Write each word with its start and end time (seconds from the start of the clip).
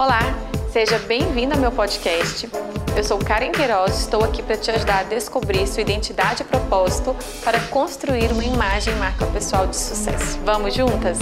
Olá, 0.00 0.20
seja 0.72 0.98
bem-vindo 1.00 1.52
ao 1.52 1.60
meu 1.60 1.70
podcast. 1.70 2.48
Eu 2.96 3.04
sou 3.04 3.18
Karen 3.18 3.52
Queiroz 3.52 3.98
e 3.98 4.04
estou 4.04 4.24
aqui 4.24 4.42
para 4.42 4.56
te 4.56 4.70
ajudar 4.70 5.00
a 5.00 5.02
descobrir 5.02 5.66
sua 5.66 5.82
identidade 5.82 6.40
e 6.40 6.46
propósito 6.46 7.14
para 7.44 7.60
construir 7.66 8.32
uma 8.32 8.42
imagem 8.42 8.94
marca 8.94 9.26
pessoal 9.26 9.66
de 9.66 9.76
sucesso. 9.76 10.38
Vamos 10.42 10.72
juntas? 10.72 11.18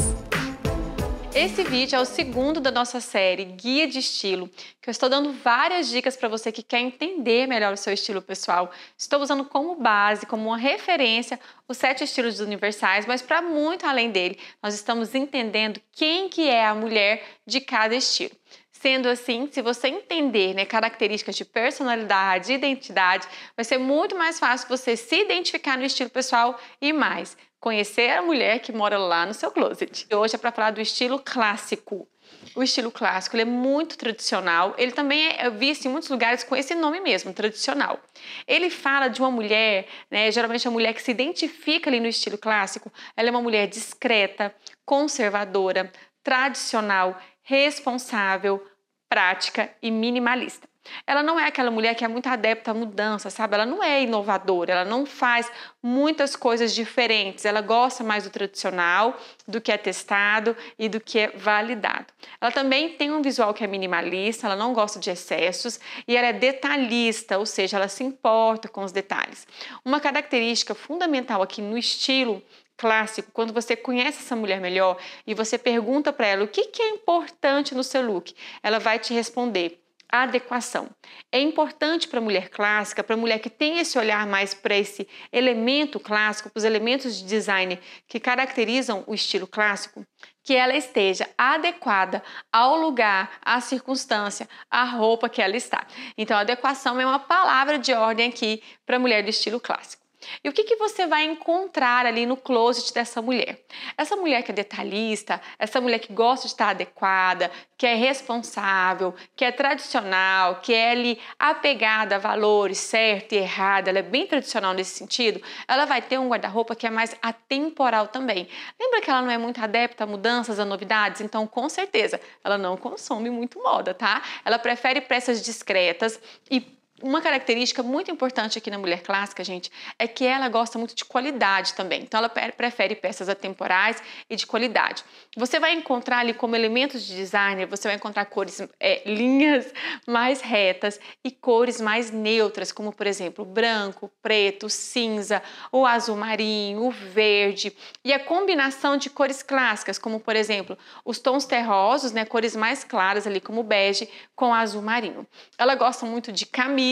Esse 1.35 1.63
vídeo 1.63 1.97
é 1.97 2.01
o 2.01 2.05
segundo 2.05 2.59
da 2.61 2.71
nossa 2.71 3.01
série 3.01 3.45
Guia 3.45 3.87
de 3.87 3.99
Estilo, 3.99 4.49
que 4.81 4.89
eu 4.89 4.93
estou 4.93 5.09
dando 5.09 5.33
várias 5.33 5.89
dicas 5.89 6.17
para 6.17 6.29
você 6.29 6.51
que 6.51 6.63
quer 6.63 6.81
entender 6.81 7.47
melhor 7.47 7.73
o 7.73 7.77
seu 7.77 7.93
estilo 7.93 8.23
pessoal. 8.23 8.71
Estou 8.97 9.21
usando 9.21 9.45
como 9.45 9.75
base, 9.77 10.27
como 10.27 10.49
uma 10.49 10.57
referência, 10.57 11.39
os 11.69 11.77
sete 11.77 12.03
estilos 12.03 12.41
universais, 12.41 13.07
mas 13.07 13.23
para 13.23 13.43
muito 13.43 13.87
além 13.87 14.11
dele, 14.11 14.39
nós 14.63 14.75
estamos 14.75 15.15
entendendo 15.15 15.81
quem 15.93 16.29
que 16.29 16.49
é 16.49 16.67
a 16.67 16.75
mulher 16.75 17.25
de 17.47 17.61
cada 17.61 17.95
estilo. 17.95 18.35
Sendo 18.81 19.09
assim, 19.09 19.49
se 19.51 19.61
você 19.61 19.89
entender 19.89 20.55
né, 20.55 20.65
características 20.65 21.35
de 21.35 21.45
personalidade, 21.45 22.53
identidade, 22.53 23.27
vai 23.57 23.65
ser 23.65 23.77
muito 23.77 24.17
mais 24.17 24.39
fácil 24.39 24.69
você 24.69 24.97
se 24.97 25.17
identificar 25.17 25.77
no 25.77 25.85
estilo 25.85 26.09
pessoal 26.09 26.57
e 26.81 26.93
mais 26.93 27.37
conhecer 27.59 28.11
a 28.11 28.23
mulher 28.23 28.61
que 28.61 28.71
mora 28.71 28.97
lá 28.97 29.27
no 29.27 29.35
seu 29.35 29.51
closet. 29.51 30.07
Hoje 30.15 30.37
é 30.37 30.39
para 30.39 30.53
falar 30.53 30.71
do 30.71 30.81
estilo 30.81 31.19
clássico. 31.19 32.07
O 32.55 32.63
estilo 32.63 32.93
clássico 32.93 33.37
é 33.37 33.45
muito 33.45 33.99
tradicional. 33.99 34.75
Ele 34.79 34.93
também 34.93 35.29
é 35.37 35.51
visto 35.51 35.87
em 35.87 35.89
muitos 35.89 36.09
lugares 36.09 36.45
com 36.45 36.55
esse 36.55 36.75
nome 36.75 37.01
mesmo, 37.01 37.33
tradicional. 37.33 37.99
Ele 38.47 38.71
fala 38.71 39.09
de 39.09 39.21
uma 39.21 39.31
mulher, 39.31 39.87
né, 40.09 40.31
geralmente 40.31 40.69
a 40.69 40.71
mulher 40.71 40.95
que 40.95 41.03
se 41.03 41.11
identifica 41.11 41.91
ali 41.91 41.99
no 41.99 42.07
estilo 42.07 42.39
clássico. 42.39 42.93
Ela 43.17 43.29
é 43.29 43.31
uma 43.31 43.43
mulher 43.43 43.67
discreta, 43.67 44.55
conservadora, 44.85 45.91
tradicional, 46.29 47.19
responsável, 47.43 48.63
prática 49.09 49.71
e 49.81 49.91
minimalista. 49.91 50.69
Ela 51.07 51.23
não 51.23 51.41
é 51.41 51.47
aquela 51.47 51.71
mulher 51.71 51.95
que 51.95 52.05
é 52.05 52.09
muito 52.09 52.29
adepta 52.29 52.71
à 52.71 52.75
mudança, 52.75 53.31
sabe? 53.31 53.55
Ela 53.55 53.65
não 53.65 53.83
é 53.83 54.03
inovadora, 54.03 54.73
ela 54.73 54.85
não 54.85 55.07
faz 55.07 55.51
muitas 55.83 56.37
coisas 56.37 56.75
diferentes. 56.75 57.47
Ela 57.47 57.63
gosta 57.63 58.05
mais 58.05 58.25
do 58.25 58.31
tradicional, 58.31 59.19
do 59.47 59.59
que 59.59 59.73
é 59.73 59.79
testado 59.79 60.55
e 60.79 60.87
do 60.87 61.01
que 61.01 61.19
é 61.19 61.29
validado. 61.29 62.13
Ela 62.39 62.53
também 62.53 62.91
tem 62.91 63.11
um 63.11 63.23
visual 63.23 63.55
que 63.55 63.65
é 63.65 63.67
minimalista, 63.67 64.47
ela 64.47 64.57
não 64.57 64.75
gosta 64.75 65.01
de 65.01 65.09
excessos 65.09 65.81
e 66.07 66.15
ela 66.15 66.27
é 66.27 66.33
detalhista, 66.35 67.39
ou 67.39 67.47
seja, 67.47 67.79
ela 67.79 67.89
se 67.89 68.05
importa 68.05 68.69
com 68.69 68.85
os 68.85 68.93
detalhes. 68.93 69.47
Uma 69.83 69.99
característica 69.99 70.75
fundamental 70.75 71.43
aqui 71.43 71.63
no 71.63 71.79
estilo 71.79 72.43
clássico, 72.79 73.31
quando 73.33 73.53
você 73.53 73.77
conhece 73.77 74.21
essa 74.21 74.37
mulher 74.37 74.61
melhor 74.61 74.97
e 75.27 75.35
você 75.35 75.59
pergunta 75.59 76.13
para 76.13 76.29
ela 76.29 76.45
o 76.45 76.49
que, 76.49 76.67
que 76.67 76.81
é 76.81 76.91
importante 76.91 77.75
no 77.75 77.85
seu 77.85 78.01
look, 78.01 78.35
ela 78.63 78.79
vai 78.79 78.99
te 78.99 79.13
responder 79.13 79.83
adequação. 80.11 80.89
É 81.31 81.39
importante 81.39 82.09
para 82.09 82.19
a 82.19 82.23
mulher 82.23 82.49
clássica, 82.49 83.05
para 83.05 83.15
a 83.15 83.19
mulher 83.19 83.41
que 83.41 83.51
tem 83.51 83.79
esse 83.79 83.99
olhar 83.99 84.27
mais 84.27 84.55
para 84.55 84.75
esse 84.75 85.07
elemento 85.31 86.01
clássico, 86.01 86.49
para 86.49 86.59
os 86.59 86.65
elementos 86.65 87.19
de 87.19 87.27
design 87.27 87.79
que 88.07 88.19
caracterizam 88.19 89.05
o 89.07 89.15
estilo 89.15 89.47
clássico, 89.47 90.05
que 90.43 90.55
ela 90.55 90.75
esteja 90.75 91.29
adequada 91.37 92.23
ao 92.51 92.77
lugar, 92.77 93.39
à 93.43 93.61
circunstância, 93.61 94.49
à 94.71 94.85
roupa 94.85 95.29
que 95.29 95.43
ela 95.43 95.57
está. 95.57 95.87
Então, 96.17 96.39
adequação 96.39 96.99
é 96.99 97.05
uma 97.05 97.19
palavra 97.19 97.79
de 97.79 97.93
ordem 97.93 98.31
aqui 98.31 98.63
para 98.87 98.97
a 98.97 99.01
mulher 99.01 99.23
do 99.23 99.29
estilo 99.29 99.61
clássico. 99.61 100.08
E 100.43 100.49
o 100.49 100.53
que, 100.53 100.65
que 100.65 100.77
você 100.77 101.07
vai 101.07 101.25
encontrar 101.25 102.05
ali 102.05 102.27
no 102.27 102.37
closet 102.37 102.93
dessa 102.93 103.23
mulher? 103.23 103.61
Essa 103.97 104.17
mulher 104.17 104.43
que 104.43 104.51
é 104.51 104.55
detalhista, 104.55 105.41
essa 105.59 105.81
mulher 105.81 105.99
que 106.01 106.13
gosta 106.13 106.47
de 106.47 106.53
estar 106.53 106.71
adequada, 106.71 107.51
que 107.77 107.87
é 107.87 107.95
responsável, 107.95 109.15
que 109.37 109.45
é 109.45 109.53
tradicional, 109.53 110.57
que 110.57 110.75
é 110.75 110.91
ali 110.91 111.21
apegada 111.39 112.17
a 112.17 112.19
valores 112.19 112.79
certo 112.79 113.33
e 113.33 113.39
errado, 113.39 113.89
ela 113.89 114.01
é 114.01 114.03
bem 114.03 114.27
tradicional 114.27 114.75
nesse 114.75 114.97
sentido, 114.97 115.41
ela 115.67 115.85
vai 115.85 116.03
ter 116.03 116.19
um 116.19 116.29
guarda-roupa 116.29 116.75
que 116.75 116.87
é 116.87 116.91
mais 116.91 117.15
atemporal 117.23 118.09
também. 118.09 118.49
Lembra 118.81 119.01
que 119.01 119.11
ela 119.11 119.23
não 119.23 119.31
é 119.31 119.39
muito 119.39 119.63
adepta 119.63 120.05
a 120.05 120.07
mudanças, 120.07 120.59
a 120.59 120.65
novidades? 120.65 121.21
Então, 121.21 121.47
com 121.47 121.69
certeza, 121.69 122.21
ela 122.43 122.59
não 122.59 122.77
consome 122.77 123.31
muito 123.31 123.63
moda, 123.63 123.95
tá? 123.95 124.23
Ela 124.45 124.59
prefere 124.59 125.01
peças 125.01 125.43
discretas 125.43 126.21
e 126.51 126.78
uma 127.03 127.21
característica 127.21 127.83
muito 127.83 128.11
importante 128.11 128.59
aqui 128.59 128.71
na 128.71 128.79
mulher 128.79 129.03
clássica, 129.03 129.45
gente, 129.45 129.71
é 129.99 130.09
que 130.09 130.25
ela 130.25 130.49
gosta 130.49 130.79
muito 130.79 130.95
de 130.95 131.05
qualidade 131.05 131.75
também. 131.75 132.03
Então, 132.03 132.19
ela 132.19 132.29
prefere 132.29 132.95
peças 132.95 133.29
atemporais 133.29 134.03
e 134.29 134.35
de 134.35 134.47
qualidade. 134.47 135.05
Você 135.37 135.61
vai 135.61 135.73
encontrar 135.75 136.19
ali 136.19 136.35
como 136.35 136.57
elementos 136.57 137.05
de 137.05 137.15
designer, 137.15 137.67
você 137.67 137.89
vai 137.89 137.97
encontrar 137.97 138.25
cores, 138.25 138.61
é, 138.81 139.03
linhas 139.09 139.73
mais 140.07 140.41
retas 140.41 140.99
e 141.25 141.31
cores 141.31 141.81
mais 141.81 142.11
neutras, 142.11 142.73
como 142.73 142.93
por 142.93 143.07
exemplo, 143.07 143.45
branco, 143.45 144.11
preto, 144.21 144.69
cinza, 144.69 145.43
o 145.71 145.87
azul 145.87 146.17
marinho, 146.17 146.83
o 146.83 146.91
verde. 146.91 147.73
E 148.05 148.13
a 148.13 148.19
combinação 148.19 148.97
de 148.97 149.09
cores 149.09 149.43
clássicas, 149.43 149.99
como 149.99 150.19
por 150.19 150.35
exemplo, 150.35 150.77
os 151.05 151.19
tons 151.19 151.45
terrosos, 151.45 152.13
né, 152.13 152.25
cores 152.25 152.57
mais 152.57 152.83
claras 152.83 153.27
ali, 153.27 153.41
como 153.41 153.63
bege, 153.63 154.09
com 154.35 154.53
azul 154.53 154.83
marinho. 154.83 155.27
Ela 155.57 155.75
gosta 155.75 156.05
muito 156.05 156.33
de 156.33 156.45
camisa 156.47 156.88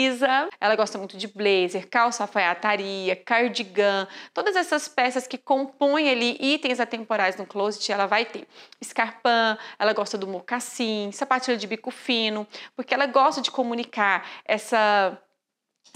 ela 0.60 0.76
gosta 0.76 0.98
muito 0.98 1.16
de 1.16 1.26
blazer, 1.28 1.88
calça 1.88 2.24
alfaiataria, 2.24 3.16
cardigan, 3.16 4.06
todas 4.32 4.56
essas 4.56 4.88
peças 4.88 5.26
que 5.26 5.38
compõem 5.38 6.10
ali 6.10 6.36
itens 6.40 6.80
atemporais 6.80 7.36
no 7.36 7.46
closet, 7.46 7.90
ela 7.92 8.06
vai 8.06 8.24
ter. 8.24 8.46
Escarpã, 8.80 9.56
ela 9.78 9.92
gosta 9.92 10.18
do 10.18 10.26
mocassim, 10.26 11.10
sapatilha 11.12 11.56
de 11.56 11.66
bico 11.66 11.90
fino, 11.90 12.46
porque 12.74 12.94
ela 12.94 13.06
gosta 13.06 13.40
de 13.40 13.50
comunicar 13.50 14.26
essa 14.44 15.18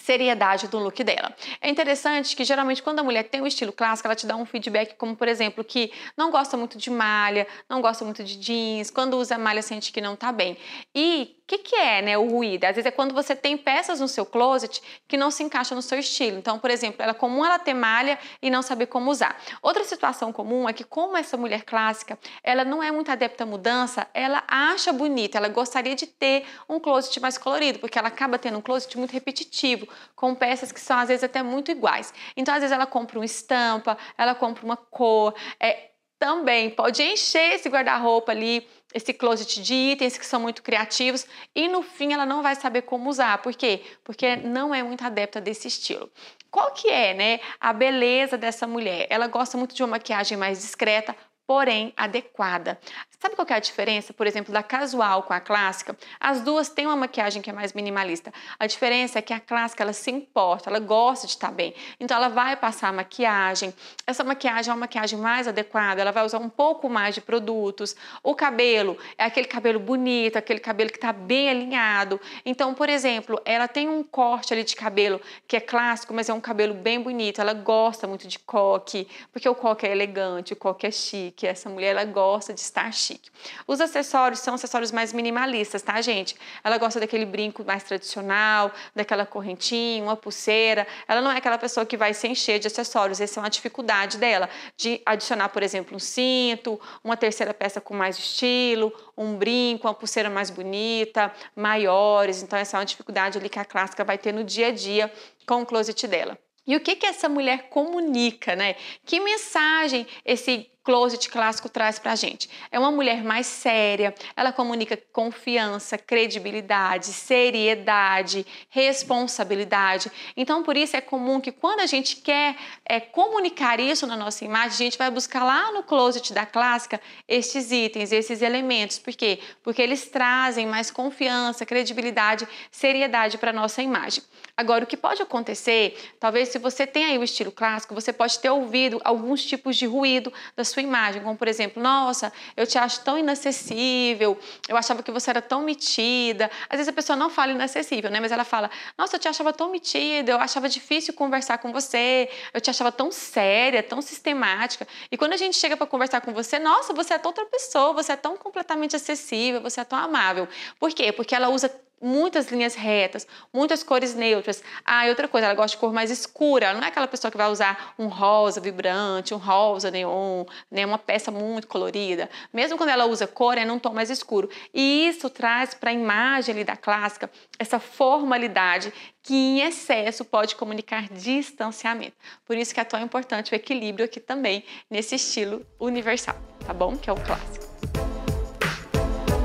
seriedade 0.00 0.68
do 0.68 0.78
look 0.78 1.02
dela. 1.04 1.34
É 1.60 1.68
interessante 1.68 2.34
que 2.34 2.44
geralmente 2.44 2.82
quando 2.82 3.00
a 3.00 3.02
mulher 3.02 3.24
tem 3.24 3.40
o 3.40 3.46
estilo 3.46 3.72
clássico, 3.72 4.08
ela 4.08 4.14
te 4.14 4.26
dá 4.26 4.36
um 4.36 4.46
feedback 4.46 4.94
como, 4.96 5.14
por 5.14 5.28
exemplo, 5.28 5.62
que 5.62 5.92
não 6.16 6.30
gosta 6.30 6.56
muito 6.56 6.78
de 6.78 6.90
malha, 6.90 7.46
não 7.68 7.80
gosta 7.80 8.04
muito 8.04 8.24
de 8.24 8.36
jeans, 8.36 8.90
quando 8.90 9.16
usa 9.18 9.36
malha 9.38 9.62
sente 9.62 9.92
que 9.92 10.00
não 10.00 10.16
tá 10.16 10.32
bem. 10.32 10.56
E 10.94 11.36
que, 11.50 11.58
que 11.58 11.74
é 11.74 12.00
né, 12.00 12.16
o 12.16 12.28
ruído? 12.28 12.64
Às 12.64 12.76
vezes 12.76 12.86
é 12.86 12.92
quando 12.92 13.12
você 13.12 13.34
tem 13.34 13.56
peças 13.56 13.98
no 13.98 14.06
seu 14.06 14.24
closet 14.24 14.80
que 15.08 15.16
não 15.16 15.32
se 15.32 15.42
encaixam 15.42 15.74
no 15.74 15.82
seu 15.82 15.98
estilo. 15.98 16.38
Então, 16.38 16.60
por 16.60 16.70
exemplo, 16.70 17.02
é 17.02 17.12
comum 17.12 17.44
ela 17.44 17.58
ter 17.58 17.74
malha 17.74 18.16
e 18.40 18.48
não 18.48 18.62
saber 18.62 18.86
como 18.86 19.10
usar. 19.10 19.36
Outra 19.60 19.82
situação 19.82 20.32
comum 20.32 20.68
é 20.68 20.72
que, 20.72 20.84
como 20.84 21.16
essa 21.16 21.36
mulher 21.36 21.64
clássica, 21.64 22.16
ela 22.44 22.64
não 22.64 22.80
é 22.80 22.92
muito 22.92 23.10
adepta 23.10 23.42
à 23.42 23.46
mudança, 23.46 24.06
ela 24.14 24.44
acha 24.46 24.92
bonita, 24.92 25.38
ela 25.38 25.48
gostaria 25.48 25.96
de 25.96 26.06
ter 26.06 26.46
um 26.68 26.78
closet 26.78 27.18
mais 27.18 27.36
colorido, 27.36 27.80
porque 27.80 27.98
ela 27.98 28.08
acaba 28.08 28.38
tendo 28.38 28.58
um 28.58 28.62
closet 28.62 28.96
muito 28.96 29.10
repetitivo, 29.10 29.88
com 30.14 30.32
peças 30.36 30.70
que 30.70 30.80
são 30.80 30.98
às 30.98 31.08
vezes 31.08 31.24
até 31.24 31.42
muito 31.42 31.72
iguais. 31.72 32.14
Então, 32.36 32.54
às 32.54 32.60
vezes 32.60 32.72
ela 32.72 32.86
compra 32.86 33.18
uma 33.18 33.24
estampa, 33.24 33.98
ela 34.16 34.36
compra 34.36 34.64
uma 34.64 34.76
cor, 34.76 35.34
é, 35.58 35.90
também 36.20 36.68
pode 36.70 37.02
encher 37.02 37.54
esse 37.54 37.68
guarda-roupa 37.68 38.30
ali, 38.30 38.68
esse 38.92 39.12
closet 39.12 39.62
de 39.62 39.74
itens 39.74 40.18
que 40.18 40.26
são 40.26 40.40
muito 40.40 40.62
criativos 40.62 41.26
e 41.54 41.68
no 41.68 41.82
fim 41.82 42.12
ela 42.12 42.26
não 42.26 42.42
vai 42.42 42.54
saber 42.54 42.82
como 42.82 43.08
usar. 43.08 43.38
Por 43.38 43.54
quê? 43.54 43.82
Porque 44.04 44.36
não 44.36 44.74
é 44.74 44.82
muito 44.82 45.04
adepta 45.04 45.40
desse 45.40 45.68
estilo. 45.68 46.10
Qual 46.50 46.72
que 46.72 46.88
é, 46.88 47.14
né, 47.14 47.40
a 47.60 47.72
beleza 47.72 48.36
dessa 48.36 48.66
mulher? 48.66 49.06
Ela 49.08 49.28
gosta 49.28 49.56
muito 49.56 49.74
de 49.74 49.82
uma 49.82 49.90
maquiagem 49.90 50.36
mais 50.36 50.60
discreta, 50.60 51.14
porém 51.50 51.92
adequada. 51.96 52.78
Sabe 53.18 53.34
qual 53.34 53.46
é 53.50 53.54
a 53.54 53.58
diferença, 53.58 54.14
por 54.14 54.24
exemplo, 54.24 54.54
da 54.54 54.62
casual 54.62 55.24
com 55.24 55.32
a 55.32 55.40
clássica? 55.40 55.98
As 56.20 56.40
duas 56.40 56.68
têm 56.68 56.86
uma 56.86 56.94
maquiagem 56.94 57.42
que 57.42 57.50
é 57.50 57.52
mais 57.52 57.72
minimalista. 57.72 58.32
A 58.56 58.68
diferença 58.68 59.18
é 59.18 59.22
que 59.22 59.34
a 59.34 59.40
clássica 59.40 59.82
ela 59.82 59.92
se 59.92 60.12
importa, 60.12 60.70
ela 60.70 60.78
gosta 60.78 61.26
de 61.26 61.32
estar 61.32 61.50
bem. 61.50 61.74
Então 61.98 62.16
ela 62.16 62.28
vai 62.28 62.54
passar 62.54 62.92
maquiagem. 62.92 63.74
Essa 64.06 64.22
maquiagem 64.22 64.70
é 64.70 64.72
uma 64.72 64.82
maquiagem 64.82 65.18
mais 65.18 65.48
adequada, 65.48 66.00
ela 66.00 66.12
vai 66.12 66.24
usar 66.24 66.38
um 66.38 66.48
pouco 66.48 66.88
mais 66.88 67.16
de 67.16 67.20
produtos. 67.20 67.96
O 68.22 68.32
cabelo 68.32 68.96
é 69.18 69.24
aquele 69.24 69.48
cabelo 69.48 69.80
bonito, 69.80 70.36
aquele 70.36 70.60
cabelo 70.60 70.88
que 70.88 70.98
está 70.98 71.12
bem 71.12 71.50
alinhado. 71.50 72.20
Então, 72.46 72.72
por 72.74 72.88
exemplo, 72.88 73.38
ela 73.44 73.66
tem 73.66 73.88
um 73.88 74.04
corte 74.04 74.54
ali 74.54 74.62
de 74.62 74.76
cabelo 74.76 75.20
que 75.48 75.56
é 75.56 75.60
clássico, 75.60 76.14
mas 76.14 76.28
é 76.28 76.32
um 76.32 76.40
cabelo 76.40 76.74
bem 76.74 77.02
bonito. 77.02 77.40
Ela 77.40 77.54
gosta 77.54 78.06
muito 78.06 78.28
de 78.28 78.38
coque, 78.38 79.08
porque 79.32 79.48
o 79.48 79.54
coque 79.54 79.84
é 79.84 79.90
elegante, 79.90 80.52
o 80.52 80.56
coque 80.56 80.86
é 80.86 80.92
chique. 80.92 81.39
Essa 81.46 81.68
mulher 81.68 81.90
ela 81.90 82.04
gosta 82.04 82.52
de 82.52 82.60
estar 82.60 82.92
chique. 82.92 83.30
Os 83.66 83.80
acessórios 83.80 84.40
são 84.40 84.54
acessórios 84.54 84.92
mais 84.92 85.12
minimalistas, 85.12 85.82
tá, 85.82 86.00
gente? 86.00 86.36
Ela 86.62 86.78
gosta 86.78 87.00
daquele 87.00 87.24
brinco 87.24 87.64
mais 87.64 87.82
tradicional, 87.82 88.72
daquela 88.94 89.26
correntinha, 89.26 90.02
uma 90.02 90.16
pulseira. 90.16 90.86
Ela 91.06 91.20
não 91.20 91.30
é 91.30 91.38
aquela 91.38 91.58
pessoa 91.58 91.86
que 91.86 91.96
vai 91.96 92.14
se 92.14 92.28
encher 92.28 92.58
de 92.58 92.66
acessórios. 92.66 93.20
Essa 93.20 93.40
é 93.40 93.42
uma 93.42 93.50
dificuldade 93.50 94.18
dela, 94.18 94.48
de 94.76 95.00
adicionar, 95.04 95.48
por 95.48 95.62
exemplo, 95.62 95.96
um 95.96 96.00
cinto, 96.00 96.80
uma 97.02 97.16
terceira 97.16 97.54
peça 97.54 97.80
com 97.80 97.94
mais 97.94 98.18
estilo, 98.18 98.92
um 99.16 99.36
brinco, 99.36 99.86
uma 99.86 99.94
pulseira 99.94 100.30
mais 100.30 100.50
bonita, 100.50 101.32
maiores. 101.54 102.42
Então, 102.42 102.58
essa 102.58 102.76
é 102.76 102.80
uma 102.80 102.86
dificuldade 102.86 103.38
ali 103.38 103.48
que 103.48 103.58
a 103.58 103.64
clássica 103.64 104.04
vai 104.04 104.18
ter 104.18 104.32
no 104.32 104.44
dia 104.44 104.68
a 104.68 104.70
dia 104.72 105.12
com 105.46 105.62
o 105.62 105.66
closet 105.66 106.06
dela. 106.06 106.38
E 106.66 106.76
o 106.76 106.80
que 106.80 106.94
que 106.94 107.06
essa 107.06 107.28
mulher 107.28 107.68
comunica, 107.68 108.54
né? 108.54 108.76
Que 109.04 109.18
mensagem 109.18 110.06
esse 110.24 110.69
closet 110.82 111.28
clássico 111.28 111.68
traz 111.68 111.98
pra 111.98 112.16
gente? 112.16 112.48
É 112.70 112.78
uma 112.78 112.90
mulher 112.90 113.22
mais 113.22 113.46
séria, 113.46 114.14
ela 114.36 114.52
comunica 114.52 114.96
confiança, 115.12 115.98
credibilidade, 115.98 117.06
seriedade, 117.06 118.46
responsabilidade. 118.68 120.10
Então, 120.36 120.62
por 120.62 120.76
isso 120.76 120.96
é 120.96 121.00
comum 121.00 121.40
que 121.40 121.52
quando 121.52 121.80
a 121.80 121.86
gente 121.86 122.16
quer 122.16 122.56
é, 122.84 123.00
comunicar 123.00 123.80
isso 123.80 124.06
na 124.06 124.16
nossa 124.16 124.44
imagem, 124.44 124.72
a 124.72 124.90
gente 124.90 124.98
vai 124.98 125.10
buscar 125.10 125.44
lá 125.44 125.72
no 125.72 125.82
closet 125.82 126.32
da 126.32 126.46
clássica 126.46 127.00
estes 127.28 127.70
itens, 127.70 128.12
esses 128.12 128.42
elementos. 128.42 128.98
Por 128.98 129.14
quê? 129.14 129.40
Porque 129.62 129.82
eles 129.82 130.08
trazem 130.08 130.66
mais 130.66 130.90
confiança, 130.90 131.66
credibilidade, 131.66 132.48
seriedade 132.70 133.38
para 133.38 133.52
nossa 133.52 133.82
imagem. 133.82 134.22
Agora, 134.56 134.84
o 134.84 134.86
que 134.86 134.96
pode 134.96 135.22
acontecer, 135.22 135.96
talvez 136.18 136.50
se 136.50 136.58
você 136.58 136.86
tem 136.86 137.04
aí 137.04 137.18
o 137.18 137.24
estilo 137.24 137.50
clássico, 137.50 137.94
você 137.94 138.12
pode 138.12 138.38
ter 138.38 138.50
ouvido 138.50 139.00
alguns 139.04 139.44
tipos 139.44 139.76
de 139.76 139.86
ruído 139.86 140.32
da 140.54 140.64
sua 140.70 140.82
imagem, 140.82 141.22
como 141.22 141.36
por 141.36 141.48
exemplo, 141.48 141.82
nossa, 141.82 142.32
eu 142.56 142.66
te 142.66 142.78
acho 142.78 143.00
tão 143.00 143.18
inacessível, 143.18 144.38
eu 144.68 144.76
achava 144.76 145.02
que 145.02 145.10
você 145.10 145.30
era 145.30 145.42
tão 145.42 145.62
metida. 145.62 146.50
Às 146.68 146.78
vezes 146.78 146.88
a 146.88 146.92
pessoa 146.92 147.16
não 147.16 147.30
fala 147.30 147.52
inacessível, 147.52 148.10
né? 148.10 148.20
Mas 148.20 148.32
ela 148.32 148.44
fala, 148.44 148.70
nossa, 148.96 149.16
eu 149.16 149.20
te 149.20 149.28
achava 149.28 149.52
tão 149.52 149.70
metida, 149.70 150.32
eu 150.32 150.38
achava 150.38 150.68
difícil 150.68 151.14
conversar 151.14 151.58
com 151.58 151.72
você, 151.72 152.28
eu 152.54 152.60
te 152.60 152.70
achava 152.70 152.92
tão 152.92 153.10
séria, 153.10 153.82
tão 153.82 154.00
sistemática. 154.00 154.86
E 155.10 155.16
quando 155.16 155.32
a 155.32 155.36
gente 155.36 155.56
chega 155.56 155.76
para 155.76 155.86
conversar 155.86 156.20
com 156.20 156.32
você, 156.32 156.58
nossa, 156.58 156.92
você 156.92 157.14
é 157.14 157.20
outra 157.24 157.44
pessoa, 157.46 157.92
você 157.92 158.12
é 158.12 158.16
tão 158.16 158.36
completamente 158.36 158.96
acessível, 158.96 159.60
você 159.60 159.80
é 159.80 159.84
tão 159.84 159.98
amável. 159.98 160.48
Por 160.78 160.90
quê? 160.92 161.12
Porque 161.12 161.34
ela 161.34 161.48
usa 161.48 161.70
muitas 162.00 162.50
linhas 162.50 162.74
retas, 162.74 163.26
muitas 163.52 163.82
cores 163.82 164.14
neutras. 164.14 164.62
Ah, 164.84 165.06
e 165.06 165.10
outra 165.10 165.28
coisa, 165.28 165.46
ela 165.46 165.54
gosta 165.54 165.76
de 165.76 165.80
cor 165.80 165.92
mais 165.92 166.10
escura. 166.10 166.66
Ela 166.66 166.78
não 166.78 166.84
é 166.84 166.88
aquela 166.88 167.06
pessoa 167.06 167.30
que 167.30 167.36
vai 167.36 167.50
usar 167.50 167.94
um 167.98 168.06
rosa 168.06 168.60
vibrante, 168.60 169.34
um 169.34 169.38
rosa 169.38 169.90
neon, 169.90 170.44
né, 170.70 170.86
uma 170.86 170.98
peça 170.98 171.30
muito 171.30 171.68
colorida. 171.68 172.30
Mesmo 172.52 172.78
quando 172.78 172.90
ela 172.90 173.06
usa 173.06 173.26
cor, 173.26 173.58
é 173.58 173.64
num 173.64 173.78
tom 173.78 173.92
mais 173.92 174.10
escuro. 174.10 174.48
E 174.72 175.08
isso 175.08 175.28
traz 175.28 175.74
para 175.74 175.90
a 175.90 175.92
imagem 175.92 176.54
ali 176.54 176.64
da 176.64 176.76
clássica 176.76 177.30
essa 177.58 177.78
formalidade 177.78 178.92
que 179.22 179.34
em 179.34 179.60
excesso 179.60 180.24
pode 180.24 180.56
comunicar 180.56 181.08
distanciamento. 181.08 182.16
Por 182.46 182.56
isso 182.56 182.72
que 182.72 182.80
é 182.80 182.84
tão 182.84 183.00
importante 183.00 183.52
o 183.52 183.54
equilíbrio 183.54 184.06
aqui 184.06 184.18
também 184.18 184.64
nesse 184.88 185.16
estilo 185.16 185.64
universal, 185.78 186.36
tá 186.66 186.72
bom? 186.72 186.96
Que 186.96 187.10
é 187.10 187.12
o 187.12 187.16
clássico. 187.16 187.59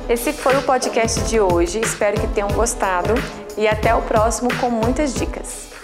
Esse 0.08 0.32
foi 0.32 0.56
o 0.56 0.62
podcast 0.62 1.20
de 1.24 1.40
hoje. 1.40 1.80
Espero 1.80 2.22
que 2.22 2.28
tenham 2.28 2.50
gostado 2.50 3.16
e 3.58 3.68
até 3.68 3.96
o 3.96 4.04
próximo 4.04 4.50
com 4.62 4.70
muitas 4.70 5.16
dicas. 5.16 5.75